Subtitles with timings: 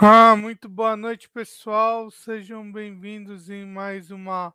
[0.00, 2.08] Ah, muito boa noite, pessoal.
[2.08, 4.54] Sejam bem-vindos em mais uma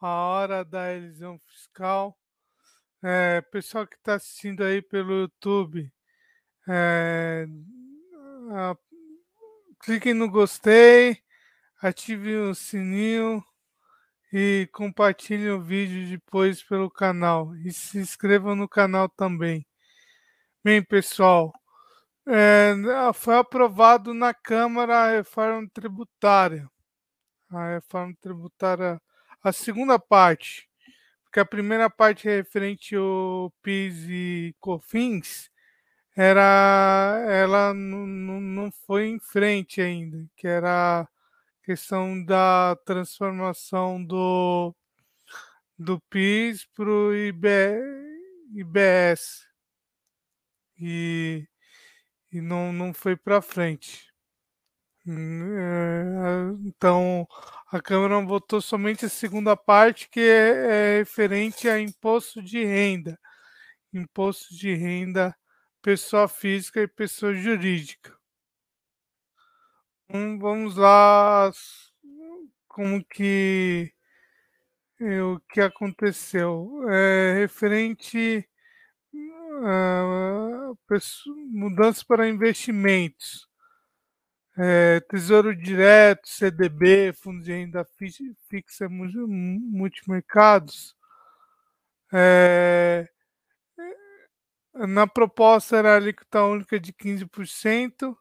[0.00, 2.18] a hora da elisão fiscal.
[3.00, 5.88] É, pessoal que está assistindo aí pelo YouTube,
[6.68, 7.46] é,
[8.50, 8.76] a,
[9.84, 11.22] cliquem no gostei,
[11.80, 13.40] ative o sininho
[14.32, 17.54] e compartilhem o vídeo depois pelo canal.
[17.58, 19.64] E se inscrevam no canal também.
[20.64, 21.52] Bem, pessoal,
[22.26, 22.74] é,
[23.14, 26.68] foi aprovado na Câmara a reforma tributária.
[27.50, 29.00] A reforma tributária,
[29.42, 30.68] a segunda parte,
[31.24, 35.50] porque a primeira parte referente ao PIS e COFINS,
[36.16, 41.08] era, ela não foi em frente ainda, que era a
[41.64, 44.74] questão da transformação do,
[45.78, 47.14] do PIS para o
[48.54, 49.46] IBS.
[50.78, 51.46] E
[52.32, 54.12] e não, não foi para frente.
[55.06, 55.12] É,
[56.64, 57.26] então,
[57.68, 63.18] a Câmara votou somente a segunda parte, que é, é referente a imposto de renda.
[63.92, 65.36] Imposto de renda
[65.82, 68.16] pessoa física e pessoa jurídica.
[70.08, 71.50] Então, vamos lá,
[72.68, 73.92] como que
[75.00, 76.88] o que aconteceu.
[76.90, 78.48] É referente
[79.60, 80.78] uh,
[81.50, 83.46] mudanças para investimentos.
[84.56, 87.86] É, tesouro Direto, CDB, Fundo de Renda
[88.48, 90.94] Fixa Multimercados.
[92.12, 93.08] É,
[94.74, 98.14] na proposta era a alíquota única de 15%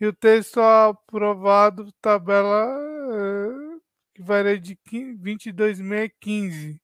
[0.00, 2.68] e o texto aprovado, tabela
[3.14, 3.48] é,
[4.14, 6.80] que varia de 22,615.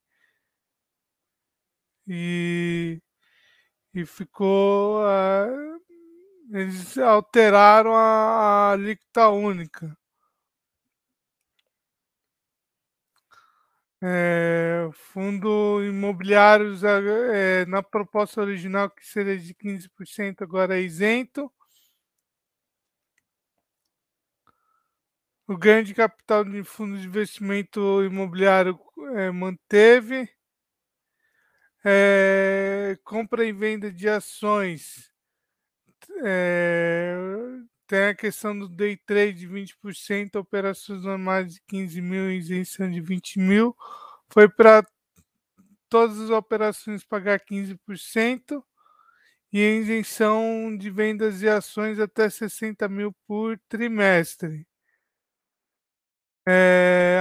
[2.07, 3.01] E
[3.93, 5.01] e ficou.
[5.01, 5.79] Uh,
[6.51, 9.95] eles alteraram a, a alíquota única.
[14.01, 21.51] É, fundo imobiliários é, na proposta original que seria de 15% agora é isento.
[25.47, 28.79] O ganho de capital de fundo de investimento imobiliário
[29.15, 30.29] é, manteve
[31.83, 35.11] é, compra e venda de ações.
[36.23, 37.15] É,
[37.87, 43.01] tem a questão do day trade de 20%, operações normais de 15 mil, isenção de
[43.01, 43.75] 20 mil.
[44.29, 44.85] Foi para
[45.89, 48.63] todas as operações pagar 15%
[49.51, 54.67] e isenção de vendas de ações até 60 mil por trimestre.
[56.47, 57.19] É,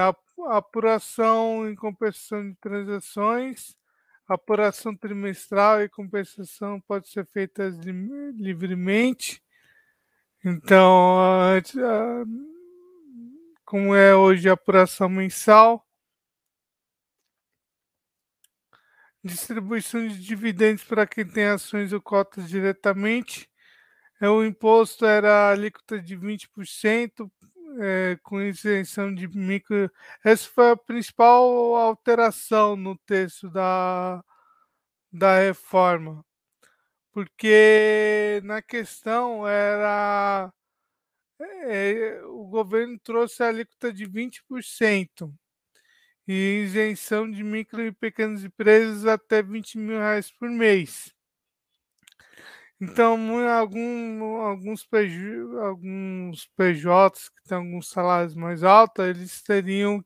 [0.48, 3.87] apuração em compensação de transações a
[4.28, 7.68] apuração trimestral e compensação pode ser feita
[8.34, 9.42] livremente.
[10.44, 11.16] Então,
[13.64, 15.84] como é hoje a apuração mensal,
[19.24, 23.48] distribuição de dividendos para quem tem ações ou cotas diretamente.
[24.20, 27.30] É, o imposto era alíquota de 20%,
[27.78, 29.90] é, com isenção de micro.
[30.24, 34.22] Essa foi a principal alteração no texto da,
[35.12, 36.24] da reforma,
[37.12, 40.52] porque na questão era.
[41.40, 45.32] É, o governo trouxe a alíquota de 20%
[46.26, 51.14] e isenção de micro e pequenas empresas até 20 mil reais por mês.
[52.80, 53.16] Então,
[53.48, 60.04] algum, alguns, PJ, alguns PJs que têm alguns salários mais altos, eles teriam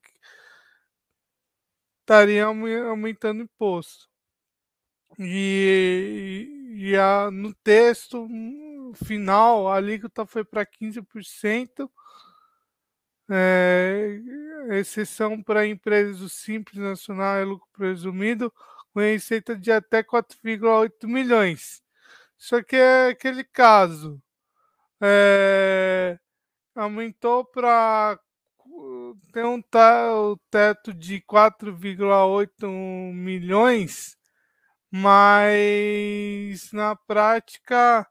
[2.01, 4.09] estariam aumentando imposto.
[5.19, 8.29] E, e a, no texto
[9.05, 11.91] final, a alíquota foi para 15%,
[13.31, 14.21] é,
[14.73, 18.53] exceção para empresas do Simples Nacional e lucro presumido,
[18.93, 21.82] com receita de até 4,8 milhões.
[22.43, 24.21] Só que é aquele caso.
[25.01, 26.19] É,
[26.75, 28.19] aumentou para
[29.33, 29.63] ter um
[30.51, 32.67] teto de 4,8
[33.15, 34.17] milhões,
[34.91, 38.09] mas na prática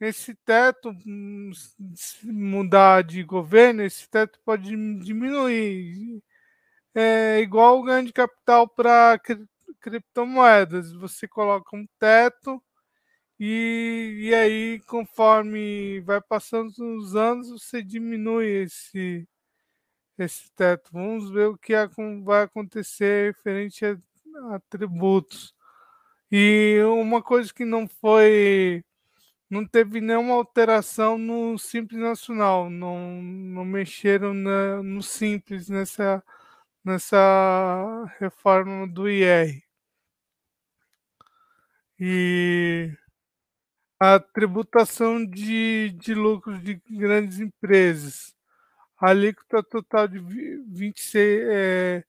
[0.00, 1.50] esse teto hum,
[1.96, 4.70] se mudar de governo, esse teto pode
[5.00, 6.22] diminuir.
[6.94, 9.20] É igual o ganho de capital para
[9.80, 10.92] criptomoedas.
[10.92, 12.62] Você coloca um teto
[13.38, 19.28] e, e aí, conforme vai passando os anos, você diminui esse,
[20.18, 20.90] esse teto.
[20.92, 21.74] Vamos ver o que
[22.24, 23.96] vai acontecer referente a,
[24.54, 25.54] a tributos.
[26.30, 28.84] E uma coisa que não foi
[29.50, 36.22] não teve nenhuma alteração no Simples Nacional, não, não mexeram na, no Simples nessa,
[36.84, 39.62] nessa reforma do IR.
[41.98, 42.92] E
[43.98, 48.34] a tributação de, de lucros de grandes empresas.
[48.98, 52.04] A alíquota total de 26, é,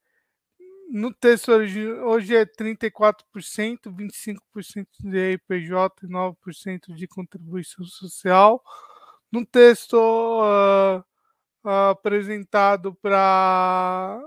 [0.89, 5.73] no texto hoje é 34%, 25% de IPJ
[6.03, 8.63] e 9% de contribuição social.
[9.31, 11.03] No texto uh,
[11.91, 14.21] apresentado pra,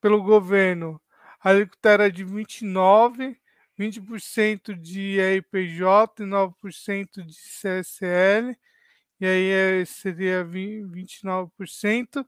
[0.00, 1.00] pelo governo,
[1.40, 3.36] a alíquota era de 29%,
[3.78, 8.56] 20% de IPJ e 9% de CSL,
[9.20, 12.26] e aí é, seria 29%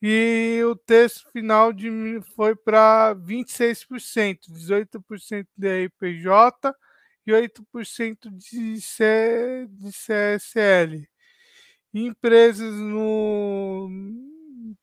[0.00, 1.90] e o texto final de,
[2.36, 6.72] foi para 26%, 18% de IPJ
[7.26, 11.08] e 8% de, C, de CSL.
[11.92, 13.90] empresas no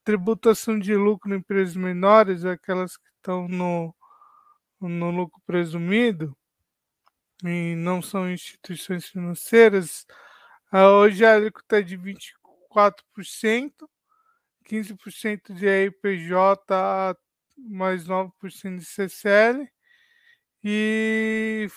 [0.04, 3.96] tributação de lucro em empresas menores, aquelas que estão no,
[4.80, 6.36] no lucro presumido
[7.44, 10.06] e não são instituições financeiras,
[10.72, 13.88] hoje a alíquota é de 24%,
[14.66, 17.16] 15% de IPJ
[17.58, 19.68] mais 9% de CCL.
[20.68, 21.68] E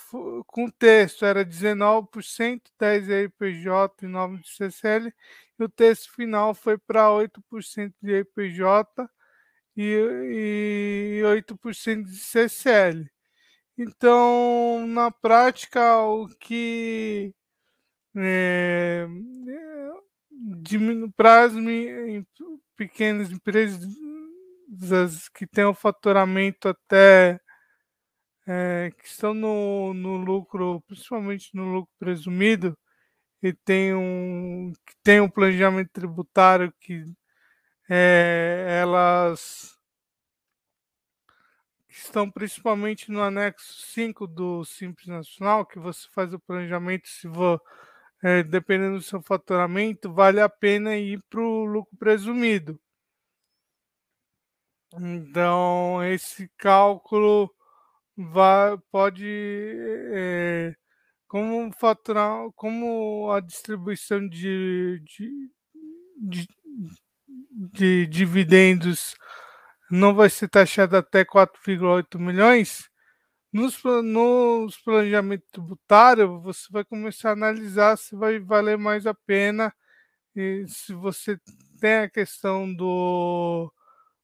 [0.46, 3.70] com texto era 19%, 10% IPJ
[4.02, 5.12] e 9% de CCL.
[5.58, 8.64] E o texto final foi para 8% de IPJ
[9.78, 13.08] e, e 8% de CCL.
[13.78, 17.32] Então, na prática, o que
[18.16, 19.06] é,
[21.16, 21.52] para as
[22.76, 27.40] pequenas empresas que têm um faturamento até
[28.46, 32.76] é, que estão no, no lucro, principalmente no lucro presumido,
[33.42, 37.04] e tem um, que tem um planejamento tributário que
[37.88, 39.78] é, elas
[41.88, 47.60] estão principalmente no anexo 5 do Simples Nacional, que você faz o planejamento se for
[48.22, 52.80] é, dependendo do seu faturamento, vale a pena ir para o lucro presumido.
[54.94, 57.54] Então, esse cálculo
[58.16, 60.74] vai, pode, é,
[61.28, 65.50] como faturar, como a distribuição de, de,
[66.16, 66.48] de,
[67.50, 69.14] de dividendos
[69.90, 72.88] não vai ser taxada até 4,8 milhões,
[73.52, 79.74] nos, nos planejamento tributário, você vai começar a analisar se vai valer mais a pena
[80.36, 81.38] e se você
[81.80, 83.72] tem a questão do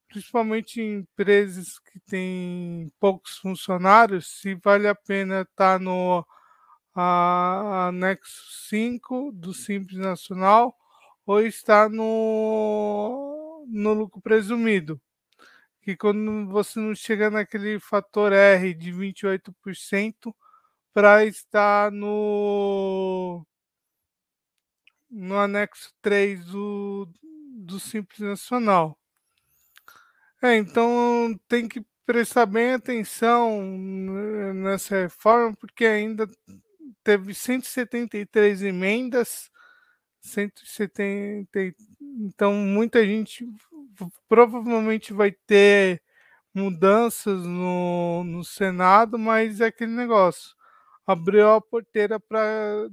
[0.08, 6.24] principalmente em empresas que têm poucos funcionários, se vale a pena estar no
[6.94, 10.76] a, anexo 5 do Simples Nacional
[11.26, 15.00] ou estar no, no lucro presumido
[15.84, 20.34] que quando você não chega naquele fator R de 28%
[20.94, 23.46] para estar no
[25.10, 28.98] no anexo 3 do, do Simples Nacional.
[30.42, 33.62] É, então tem que prestar bem atenção
[34.54, 36.28] nessa reforma, porque ainda
[37.04, 39.50] teve 173 emendas,
[40.24, 43.46] 170, então muita gente
[44.28, 46.02] provavelmente vai ter
[46.52, 50.56] mudanças no, no Senado, mas é aquele negócio.
[51.06, 52.88] Abriu a porteira para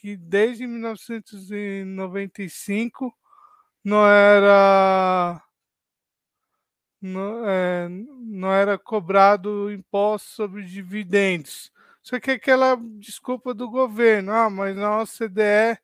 [0.00, 3.12] que desde 1995
[3.84, 5.42] não era
[7.00, 11.72] não, é, não era cobrado imposto sobre dividendos.
[12.02, 15.78] Só que aquela desculpa do governo, ah, mas na OCDE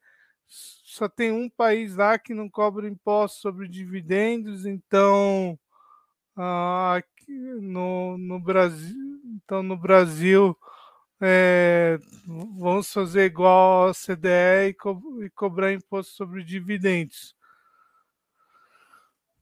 [0.94, 5.58] só tem um país lá que não cobra imposto sobre dividendos, então
[6.36, 7.02] ah,
[7.60, 10.56] no, no Brasil, então no Brasil
[11.20, 17.34] é, vamos fazer igual a CDE e, co e cobrar imposto sobre dividendos.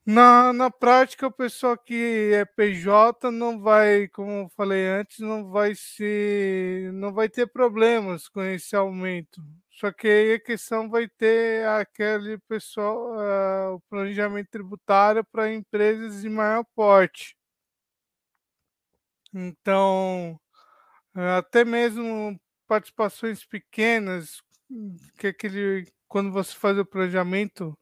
[0.05, 5.51] Na, na prática, o pessoal que é PJ não vai, como eu falei antes, não
[5.51, 9.41] vai se, não vai ter problemas com esse aumento.
[9.83, 16.23] Só que aí a questão vai ter aquele pessoal, uh, o planejamento tributário para empresas
[16.23, 17.37] de maior porte.
[19.35, 20.41] Então,
[21.37, 24.41] até mesmo participações pequenas,
[25.19, 27.77] que aquele quando você faz o planejamento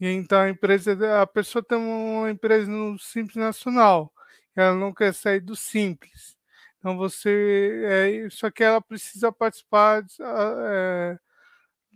[0.00, 4.10] e então a empresa, a pessoa tem uma empresa no Simples Nacional,
[4.56, 6.34] ela não quer sair do Simples.
[6.78, 11.18] Então você, é, só que ela precisa participar de, é,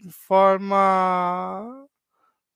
[0.07, 1.87] de forma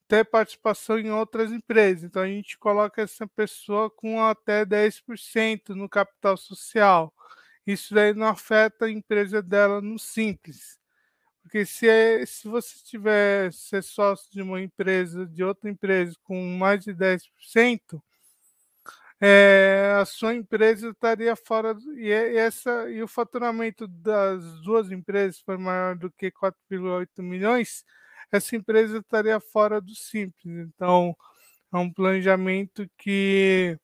[0.09, 2.05] ter participação em outras empresas.
[2.05, 7.13] Então a gente coloca essa pessoa com até 10% no capital social.
[7.67, 10.79] Isso daí não afeta a empresa dela no simples.
[11.43, 16.41] Porque se, é, se você tiver ser sócio de uma empresa, de outra empresa com
[16.57, 18.03] mais de 10%,
[19.21, 25.59] é, a sua empresa estaria fora e, essa e o faturamento das duas empresas foi
[25.59, 27.85] maior do que 4,8 milhões,
[28.33, 30.57] essa empresa estaria fora do simples.
[30.69, 31.15] Então,
[31.73, 33.79] é um planejamento que,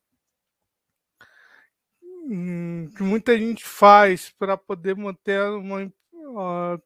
[2.02, 5.92] hum, que muita gente faz para poder manter uma,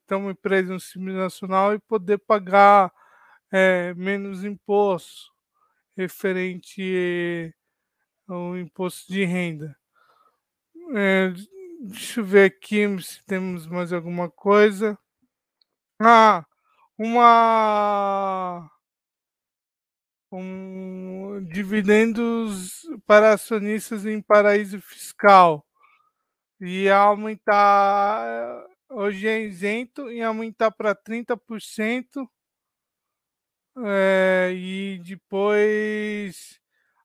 [0.07, 2.93] ter uma empresa no simples nacional e poder pagar
[3.53, 5.31] é, menos imposto
[5.97, 7.55] referente
[8.35, 9.77] o imposto de renda.
[10.95, 11.33] É,
[11.81, 14.99] deixa eu ver aqui se temos mais alguma coisa.
[16.01, 16.45] Ah,
[16.99, 18.71] uma
[20.33, 25.67] um, dividendos para acionistas em paraíso fiscal
[26.61, 32.29] e aumentar hoje é isento e aumentar para 30%
[33.79, 36.60] é, e depois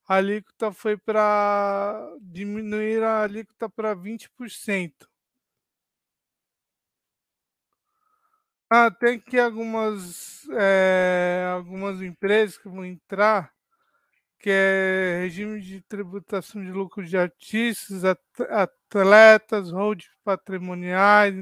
[0.07, 5.09] a alíquota foi para diminuir a alíquota para 20%.
[8.69, 13.51] Ah, tem que algumas, é, algumas empresas que vão entrar,
[14.39, 21.35] que é regime de tributação de lucro de artistas, atletas, holdings patrimoniais,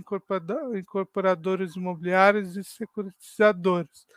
[0.75, 4.07] incorporadores imobiliários e securitizadoras.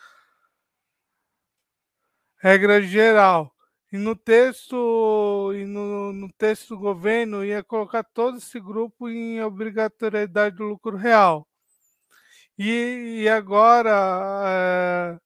[2.42, 3.55] Regra geral
[3.93, 9.40] e no texto e no, no, texto do governo ia colocar todo esse grupo em
[9.43, 11.47] obrigatoriedade do lucro real.
[12.59, 13.90] E, e agora
[14.49, 15.19] é,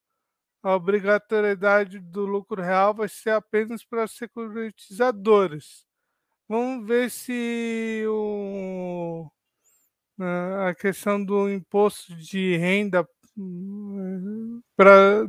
[0.62, 5.86] a obrigatoriedade do lucro real vai ser apenas para securitizadoras.
[6.48, 9.30] Vamos ver se o,
[10.18, 13.08] né, a questão do imposto de renda
[14.76, 15.26] para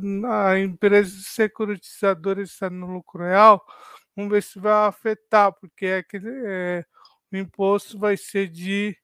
[0.50, 3.64] a empresa securitizadora estar no lucro real,
[4.16, 6.84] vamos ver se vai afetar, porque é que, é,
[7.32, 8.96] o imposto vai ser de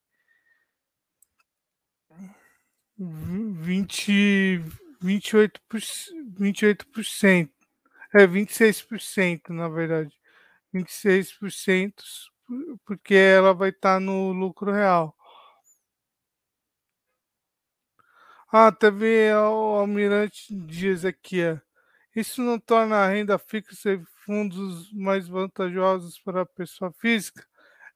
[2.97, 4.61] 20,
[5.01, 5.61] 28%,
[6.37, 7.49] 28%,
[8.13, 10.11] é 26%, na verdade.
[10.73, 12.03] 26%,
[12.85, 15.15] porque ela vai estar no lucro real.
[18.51, 21.41] Ah, teve o Almirante Dias aqui.
[21.41, 21.61] É.
[22.15, 27.45] Isso não torna a renda fixa e fundos mais vantajosos para a pessoa física?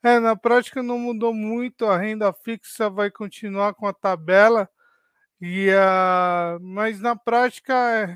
[0.03, 4.69] É, na prática não mudou muito, a renda fixa vai continuar com a tabela,
[5.41, 6.57] e a...
[6.61, 8.15] mas na prática é,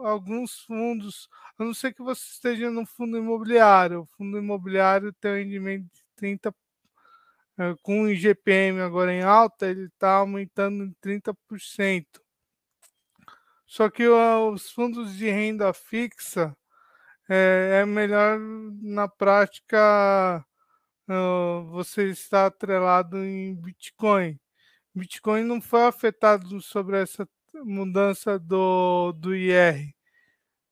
[0.00, 1.28] alguns fundos,
[1.58, 5.84] a não ser que você esteja no fundo imobiliário, o fundo imobiliário tem um rendimento
[5.92, 6.52] de 30 eh,
[7.82, 12.06] com o IGPM agora em alta, ele está aumentando em 30%.
[13.66, 16.56] Só que os fundos de renda fixa
[17.28, 20.44] é, é melhor na prática
[21.08, 24.38] uh, você estar atrelado em Bitcoin.
[24.94, 29.93] Bitcoin não foi afetado sobre essa mudança do, do IR.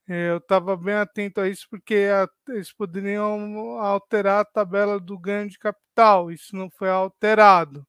[0.09, 5.49] Eu estava bem atento a isso porque a, eles poderiam alterar a tabela do ganho
[5.49, 6.31] de capital.
[6.31, 7.87] Isso não foi alterado.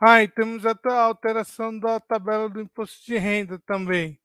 [0.00, 4.18] Ah, e temos a alteração da tabela do imposto de renda também,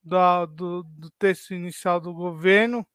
[0.01, 2.87] do, do, texto inicial do governo.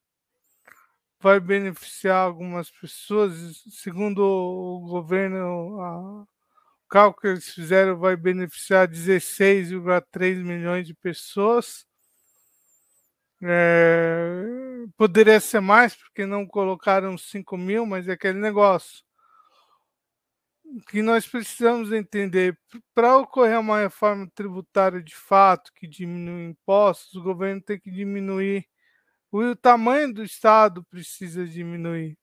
[1.19, 6.25] Vai beneficiar algumas pessoas, segundo o governo,
[6.89, 11.85] cálculo que eles fizeram vai beneficiar 16,3 milhões de pessoas.
[13.41, 14.43] É,
[14.97, 19.03] poderia ser mais, porque não colocaram 5 mil, mas é aquele negócio.
[20.65, 22.57] O que nós precisamos entender,
[22.93, 28.67] para ocorrer uma reforma tributária de fato, que diminui impostos, o governo tem que diminuir,
[29.31, 32.17] o tamanho do Estado precisa diminuir.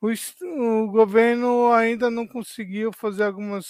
[0.00, 3.66] O, o governo ainda não conseguiu fazer algumas,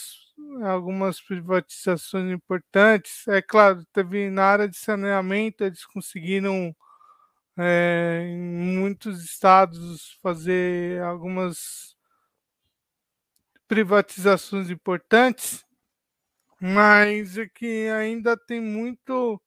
[0.63, 3.27] algumas privatizações importantes.
[3.29, 6.75] É claro, teve na área de saneamento, eles conseguiram
[7.59, 8.39] é, em
[8.79, 11.97] muitos estados fazer algumas
[13.69, 15.65] privatizações importantes,
[16.61, 19.41] mas é que ainda tem muito,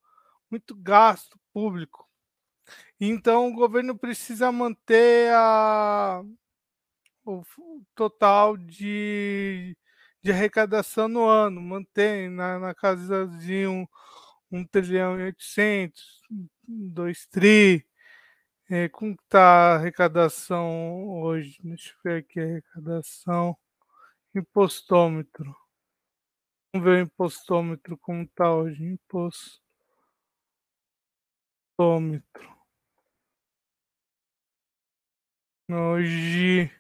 [0.50, 2.08] muito gasto público.
[3.00, 6.24] Então o governo precisa manter a,
[7.26, 7.44] o
[7.96, 9.78] total de,
[10.22, 13.88] de arrecadação no ano, mantém na, na casa de um,
[14.52, 16.22] um trilhão e oitocentos,
[16.68, 17.86] dois tri.
[18.70, 21.60] É, como está a arrecadação hoje?
[21.64, 23.58] Deixa eu ver aqui a arrecadação.
[24.36, 25.56] Impostômetro.
[26.74, 28.84] Vamos ver o impostômetro como está hoje.
[28.84, 29.62] Impostômetro.
[35.70, 36.72] Hoje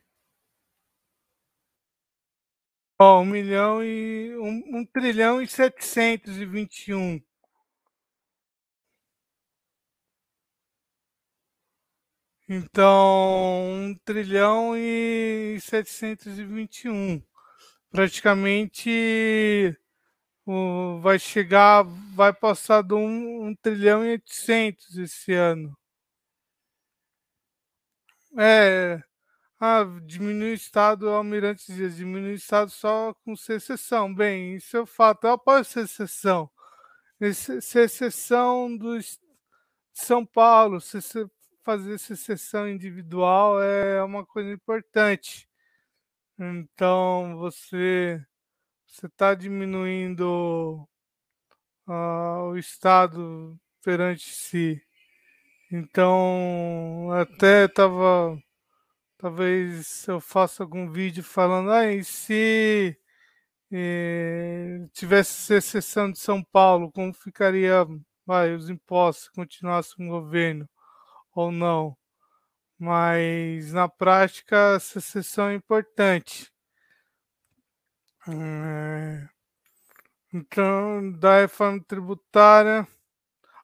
[2.99, 7.21] Ó, um milhão e um, um trilhão e setecentos e vinte e um.
[12.47, 17.21] Então, um trilhão e setecentos e vinte e um.
[17.91, 19.77] Praticamente
[20.45, 21.83] o, vai chegar,
[22.15, 25.77] vai passar de um, um trilhão e oitocentos esse ano.
[28.37, 29.03] É,
[29.65, 34.13] ah, diminui o Estado, Almirante diz, diminui o Estado só com secessão.
[34.13, 35.25] Bem, isso é o fato.
[35.25, 36.49] Eu apoio secessão.
[37.61, 38.99] Secessão do
[39.93, 40.79] São Paulo,
[41.63, 45.47] fazer secessão individual é uma coisa importante.
[46.37, 48.21] Então, você
[48.85, 50.85] você está diminuindo
[51.87, 54.81] uh, o Estado perante si.
[55.71, 58.42] Então, até estava
[59.23, 62.99] Talvez eu faça algum vídeo falando, ah, e se
[63.71, 67.87] eh, tivesse secessão de São Paulo, como ficaria
[68.25, 70.67] vai, os impostos se continuasse o governo
[71.33, 71.97] ou não?
[72.77, 76.51] Mas na prática a secessão é importante.
[78.27, 79.29] É...
[80.33, 82.85] Então, da reforma tributária,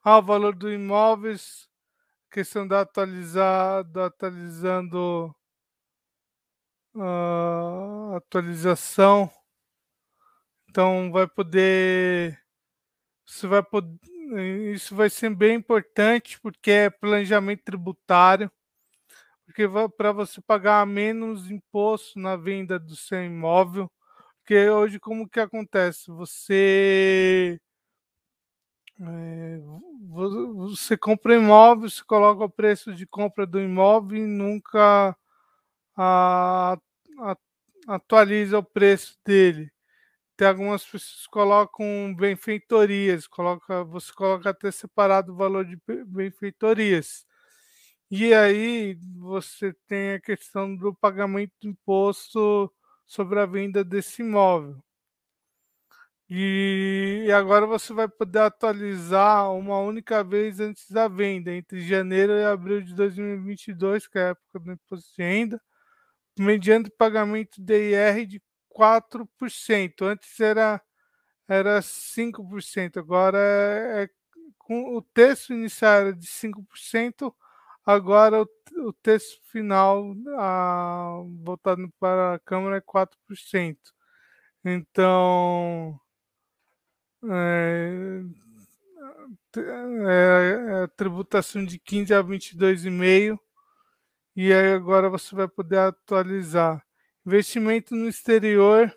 [0.02, 1.68] ah, o valor do imóveis,
[2.30, 5.34] questão da atualizar, atualizando
[6.94, 9.30] uh, atualização.
[10.68, 12.40] Então vai poder.
[13.26, 13.98] Isso vai, poder,
[14.74, 18.50] isso vai ser bem importante porque é planejamento tributário.
[19.46, 19.64] Porque
[19.96, 23.90] para você pagar menos imposto na venda do seu imóvel.
[24.38, 26.10] Porque hoje como que acontece?
[26.10, 27.60] Você
[29.02, 29.60] é,
[30.08, 35.16] você compra imóvel, você coloca o preço de compra do imóvel e nunca
[35.96, 36.78] a,
[37.18, 37.36] a,
[37.88, 39.70] atualiza o preço dele.
[40.36, 47.26] Tem algumas pessoas que colocam benfeitorias, coloca, você coloca até separado o valor de benfeitorias.
[48.10, 52.72] E aí você tem a questão do pagamento do imposto
[53.06, 54.82] sobre a venda desse imóvel.
[56.28, 62.44] E agora você vai poder atualizar uma única vez antes da venda, entre janeiro e
[62.44, 65.60] abril de 2022, que é a época do imposto de renda
[66.38, 70.02] mediante pagamento de IR de 4%.
[70.02, 70.80] Antes era,
[71.48, 74.10] era 5%, agora é, é,
[74.58, 77.34] com o texto inicial era de 5%,
[77.84, 78.48] agora o,
[78.88, 83.76] o texto final a, voltado para a Câmara é 4%.
[84.64, 85.98] Então,
[87.28, 88.22] é,
[89.56, 93.38] é, é, tributação de 15 a 22,5
[94.36, 96.84] e aí agora você vai poder atualizar.
[97.26, 98.94] Investimento no exterior,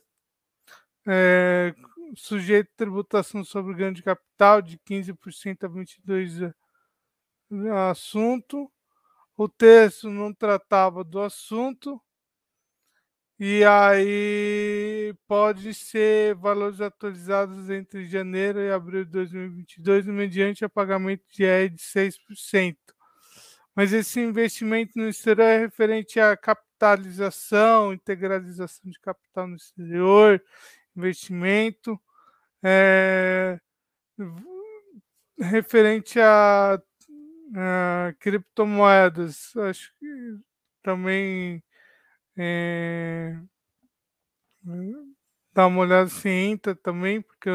[1.08, 1.74] é,
[2.16, 6.54] sujeito a tributação sobre ganho de capital de 15% a 22%
[7.90, 8.72] assunto.
[9.38, 12.02] O texto não tratava do assunto.
[13.40, 21.24] E aí pode ser valores atualizados entre janeiro e abril de 2022 mediante a pagamento
[21.32, 22.78] de R de 6%.
[23.76, 30.44] Mas esse investimento no exterior é referente à capitalização, integralização de capital no exterior,
[30.96, 32.00] investimento,
[32.62, 33.60] é,
[35.40, 36.80] referente a,
[37.56, 40.40] a, criptomoedas, acho que
[40.84, 41.64] também
[42.38, 43.40] é,
[45.52, 47.50] dá uma olhada se entra também, porque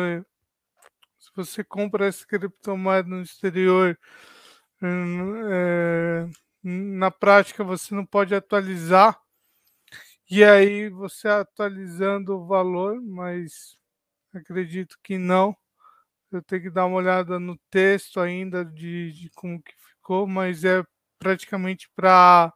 [1.18, 3.98] se você compra essa criptomoeda no exterior,
[4.82, 6.26] é,
[6.62, 9.20] na prática você não pode atualizar
[10.30, 13.76] E aí você atualizando o valor, mas
[14.34, 15.56] acredito que não.
[16.32, 20.64] Eu tenho que dar uma olhada no texto ainda de, de como que ficou, mas
[20.64, 20.84] é
[21.18, 22.52] praticamente para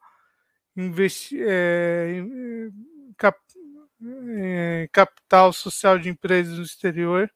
[0.76, 2.22] investir é,
[3.18, 3.38] cap,
[4.38, 7.30] é, capital social de empresas no exterior.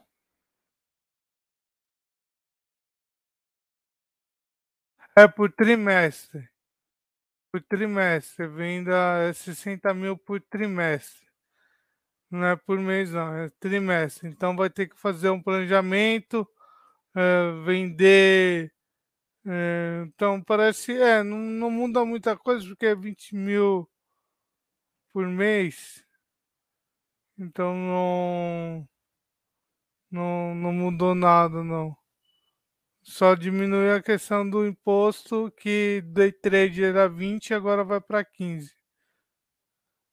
[5.16, 6.51] É por trimestre.
[7.52, 8.48] Por trimestre.
[8.48, 11.28] Venda 60 mil por trimestre.
[12.30, 14.30] Não é por mês, não, é trimestre.
[14.30, 16.48] Então vai ter que fazer um planejamento,
[17.16, 18.74] é, vender.
[19.46, 20.94] É, então parece.
[20.98, 23.90] É, não, não muda muita coisa, porque é 20 mil
[25.14, 26.06] por mês.
[27.38, 28.88] Então não,
[30.10, 32.01] não, não mudou nada, não.
[33.04, 38.76] Só diminuiu a questão do imposto que day trade era 20 agora vai para 15.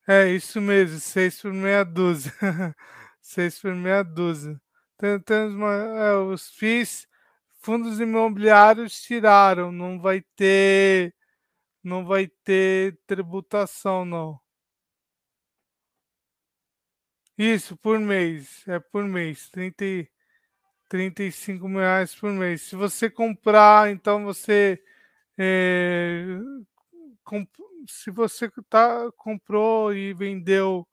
[0.07, 2.33] É isso mesmo, 6 por meia dúzia.
[3.21, 4.59] 6 por meia dúzia.
[5.27, 7.07] Temos uma, é, os FIIs,
[7.61, 11.15] fundos imobiliários tiraram, não vai ter
[11.85, 14.41] não vai ter tributação não.
[17.39, 18.67] Isso, por mês.
[18.69, 19.49] É por mês.
[19.51, 19.85] 30,
[20.89, 22.63] 35 mil reais por mês.
[22.63, 24.83] Se você comprar, então você.
[25.37, 26.39] É,
[27.25, 27.49] comp,
[27.87, 30.87] se você tá, comprou e vendeu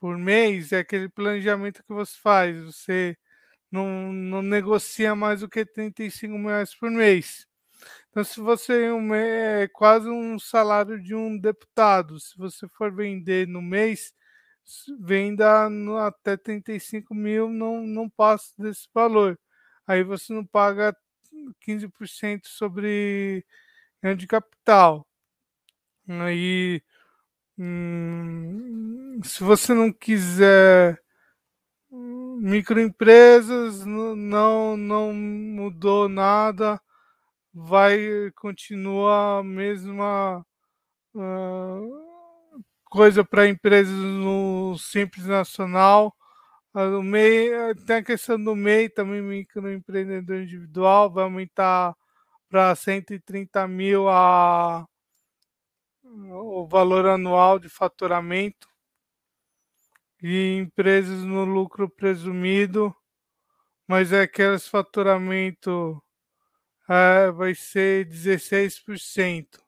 [0.00, 2.56] por mês, é aquele planejamento que você faz.
[2.64, 3.16] Você
[3.70, 7.46] não, não negocia mais do que 35 mil reais por mês.
[8.10, 13.48] Então, se você um, é quase um salário de um deputado, se você for vender
[13.48, 14.14] no mês,
[15.00, 15.68] venda
[16.06, 19.38] até 35 mil não, não passa desse valor.
[19.86, 20.96] Aí você não paga
[21.60, 23.44] 15% sobre
[24.02, 25.06] ganho de capital.
[26.08, 26.82] Aí,
[27.58, 31.02] hum, se você não quiser
[31.90, 36.80] microempresas, não, não mudou nada,
[37.52, 40.44] vai continuar a mesma.
[41.14, 42.03] Uh,
[42.94, 46.14] coisa para empresas no Simples Nacional.
[46.72, 51.96] O MEI, tem a questão do MEI também, microempreendedor individual, vai aumentar
[52.48, 54.86] para 130 mil a,
[56.04, 58.68] o valor anual de faturamento.
[60.22, 62.94] E empresas no lucro presumido,
[63.88, 66.00] mas é aqueles faturamento
[66.88, 69.63] é, vai ser 16%.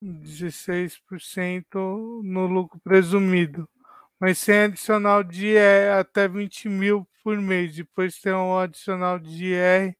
[0.00, 3.68] 16% no lucro presumido,
[4.20, 7.74] mas sem adicional de IR até 20 mil por mês.
[7.76, 9.96] Depois tem um adicional de IR,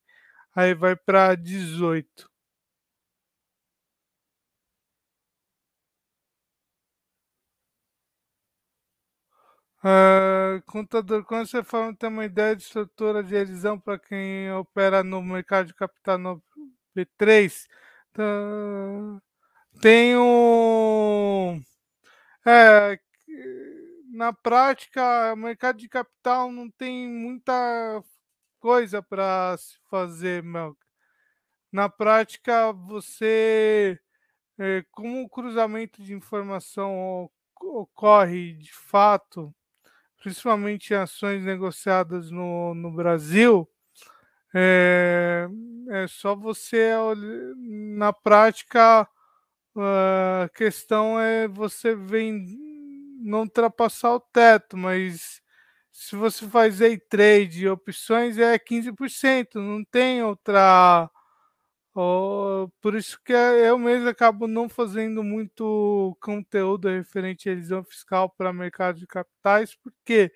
[0.54, 2.28] aí vai para 18.
[9.84, 15.04] Uh, contador, quando você fala tem uma ideia de estrutura de elisão para quem opera
[15.04, 16.42] no mercado de capital no
[16.94, 17.68] B3,
[18.10, 19.20] então,
[19.80, 21.62] tem um.
[22.46, 22.98] É,
[24.12, 28.02] na prática, o mercado de capital não tem muita
[28.58, 30.78] coisa para se fazer, Melk.
[31.70, 33.98] Na prática, você,
[34.58, 39.54] é, como o cruzamento de informação ocorre de fato,
[40.22, 43.68] principalmente em ações negociadas no, no Brasil,
[44.54, 45.46] é,
[45.90, 46.92] é só você,
[47.56, 49.06] na prática,
[49.80, 52.46] a questão é você vem
[53.20, 55.40] não ultrapassar o teto, mas
[55.92, 61.10] se você faz day trade opções é 15%, não tem outra.
[61.94, 68.28] Oh, por isso que eu mesmo acabo não fazendo muito conteúdo referente à elisão fiscal
[68.30, 70.32] para mercado de capitais, porque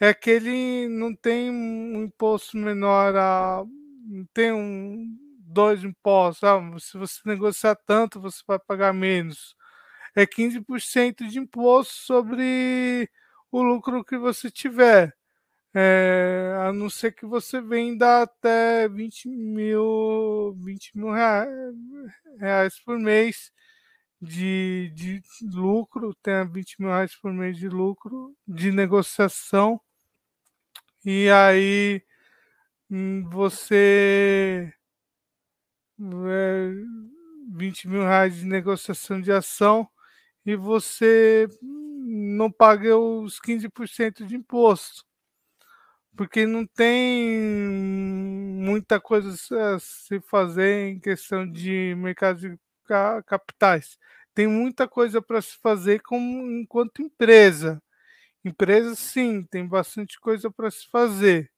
[0.00, 3.64] é que ele não tem um imposto menor a.
[4.06, 6.44] não tem um dois impostos.
[6.44, 9.56] Ah, se você negociar tanto, você vai pagar menos.
[10.14, 13.10] É 15% de imposto sobre
[13.50, 15.14] o lucro que você tiver.
[15.74, 23.52] É, a não ser que você venda até 20 mil, 20 mil reais, por mês
[24.20, 25.22] de, de
[25.54, 29.80] lucro, tenha 20 mil reais por mês de lucro de negociação,
[31.04, 32.02] e aí
[32.90, 34.72] hum, você
[36.28, 36.70] é,
[37.52, 39.88] 20 mil reais de negociação de ação
[40.46, 45.04] e você não paga os 15% de imposto
[46.16, 47.40] porque não tem
[48.60, 49.30] muita coisa
[49.74, 52.58] a se fazer em questão de mercado de
[53.26, 53.96] capitais.
[54.34, 57.82] Tem muita coisa para se fazer como enquanto empresa.
[58.44, 61.50] Empresa, sim, tem bastante coisa para se fazer.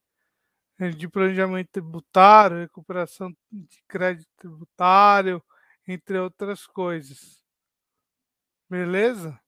[0.99, 5.43] De planejamento tributário, recuperação de crédito tributário,
[5.87, 7.41] entre outras coisas.
[8.69, 9.41] Beleza?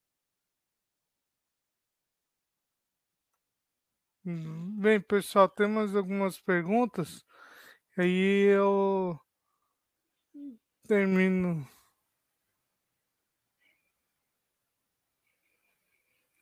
[4.24, 7.24] Bem, pessoal, temos algumas perguntas.
[7.98, 9.18] Aí eu
[10.88, 11.66] termino.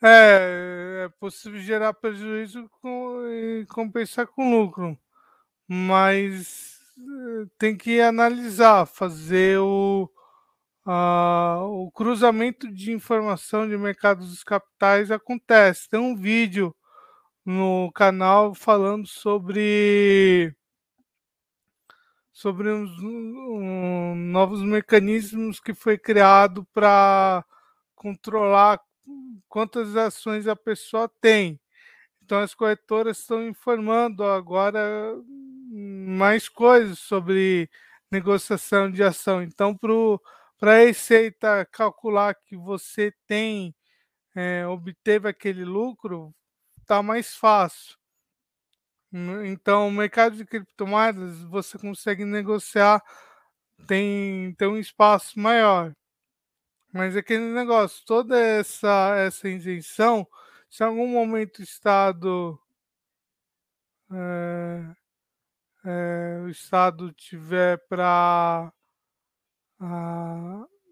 [0.04, 4.98] É, é possível gerar prejuízo com, e compensar com lucro,
[5.68, 10.10] mas eh, tem que analisar, fazer o,
[10.86, 15.88] a, o cruzamento de informação de mercados dos capitais acontece.
[15.88, 16.74] Tem um vídeo
[17.44, 20.54] no canal falando sobre
[22.32, 27.44] sobre uns um, novos mecanismos que foi criado para
[27.94, 28.80] controlar
[29.48, 31.60] quantas ações a pessoa tem.
[32.24, 35.14] Então as corretoras estão informando agora
[35.70, 37.68] mais coisas sobre
[38.10, 39.42] negociação de ação.
[39.42, 43.74] Então para a Receita calcular que você tem
[44.34, 46.34] é, obteve aquele lucro,
[46.80, 47.96] está mais fácil.
[49.44, 53.02] Então, o mercado de criptomoedas você consegue negociar,
[53.86, 55.94] tem, tem um espaço maior.
[56.92, 60.26] Mas aquele negócio, toda essa, essa isenção,
[60.68, 62.58] se em algum momento o Estado
[64.12, 64.94] é,
[65.84, 68.72] é, o Estado tiver para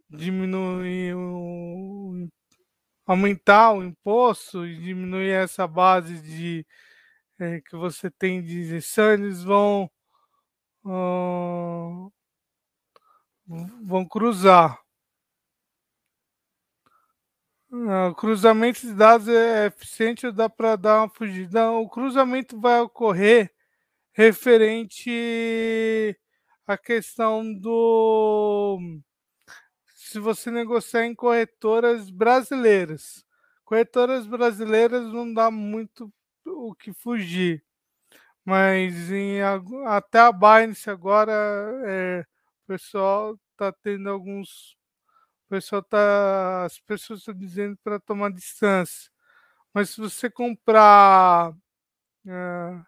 [0.09, 2.29] diminuir o
[3.07, 6.67] aumentar o imposto e diminuir essa base de
[7.39, 9.91] é, que você tem de isenção, eles vão
[10.85, 12.13] uh,
[13.83, 14.81] vão cruzar.
[17.73, 21.67] Uh, cruzamento de dados é eficiente ou dá para dar uma fugida?
[21.67, 23.53] Não, o cruzamento vai ocorrer
[24.13, 25.09] referente
[26.67, 28.79] à questão do
[29.95, 33.25] se você negociar em corretoras brasileiras.
[33.65, 36.13] Corretoras brasileiras não dá muito
[36.45, 37.65] o que fugir.
[38.45, 39.41] Mas em,
[39.87, 41.33] até a Binance agora
[41.87, 42.27] é,
[42.65, 44.77] o pessoal está tendo alguns.
[45.51, 46.65] Pessoal tá.
[46.65, 49.11] As pessoas estão dizendo para tomar distância.
[49.75, 51.53] Mas se você comprar
[52.27, 52.81] é,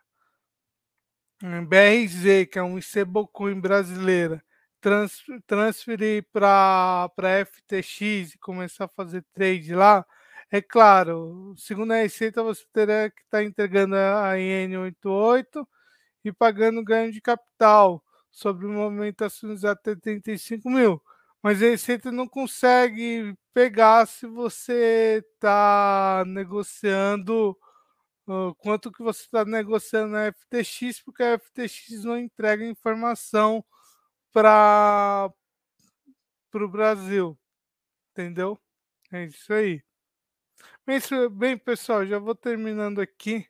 [1.67, 4.43] BRZ, que é um stablecoin brasileira,
[4.81, 7.11] trans, transferir para
[7.47, 10.07] FTX e começar a fazer trade lá,
[10.51, 15.67] é claro, segundo a Receita, você terá que estar tá entregando a IN88
[16.25, 21.03] e pagando ganho de capital sobre movimentações até 35 mil.
[21.43, 27.59] Mas a Receita não consegue pegar se você está negociando
[28.27, 33.65] uh, quanto que você está negociando na FTX, porque a FTX não entrega informação
[34.33, 35.33] para
[36.55, 37.39] o Brasil,
[38.13, 38.59] entendeu?
[39.11, 39.83] É isso aí.
[40.87, 40.99] Bem,
[41.31, 43.47] bem, pessoal, já vou terminando aqui.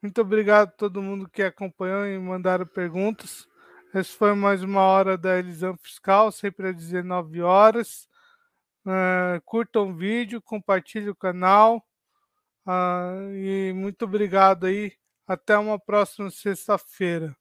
[0.00, 3.46] Muito obrigado a todo mundo que acompanhou e mandaram perguntas.
[3.94, 8.08] Essa foi mais uma hora da Elisão Fiscal, sempre às 19 horas.
[8.86, 11.86] Uh, curtam o vídeo, compartilhem o canal.
[12.66, 14.96] Uh, e muito obrigado aí.
[15.26, 17.36] Até uma próxima sexta-feira.